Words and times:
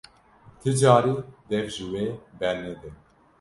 Ti 0.59 0.71
carî 0.79 1.15
dev 1.49 1.65
ji 1.73 1.85
wê 1.91 2.07
bernede! 2.39 2.89